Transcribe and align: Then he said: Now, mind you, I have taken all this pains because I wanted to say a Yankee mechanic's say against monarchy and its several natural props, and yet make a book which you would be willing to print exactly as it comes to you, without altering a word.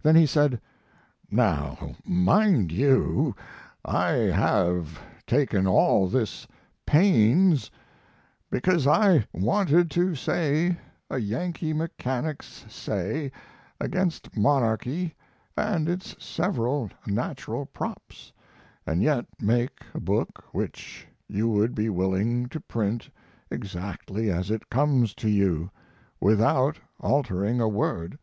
Then 0.00 0.14
he 0.14 0.26
said: 0.26 0.60
Now, 1.28 1.96
mind 2.04 2.70
you, 2.70 3.34
I 3.84 4.10
have 4.12 5.00
taken 5.26 5.66
all 5.66 6.06
this 6.06 6.46
pains 6.86 7.68
because 8.48 8.86
I 8.86 9.26
wanted 9.32 9.90
to 9.90 10.14
say 10.14 10.76
a 11.10 11.18
Yankee 11.18 11.72
mechanic's 11.72 12.64
say 12.68 13.32
against 13.80 14.36
monarchy 14.36 15.16
and 15.56 15.88
its 15.88 16.14
several 16.24 16.88
natural 17.04 17.66
props, 17.66 18.30
and 18.86 19.02
yet 19.02 19.26
make 19.40 19.80
a 19.94 20.00
book 20.00 20.44
which 20.52 21.08
you 21.26 21.48
would 21.48 21.74
be 21.74 21.88
willing 21.88 22.46
to 22.50 22.60
print 22.60 23.10
exactly 23.50 24.30
as 24.30 24.48
it 24.48 24.70
comes 24.70 25.12
to 25.14 25.28
you, 25.28 25.72
without 26.20 26.78
altering 27.00 27.60
a 27.60 27.66
word. 27.68 28.16